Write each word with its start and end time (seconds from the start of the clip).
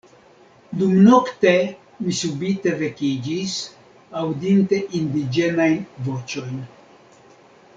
Dumnokte 0.77 1.51
mi 2.05 2.13
subite 2.19 2.73
vekiĝis, 2.79 3.59
aŭdinte 4.23 4.81
indiĝenajn 5.01 5.77
voĉojn. 6.09 6.57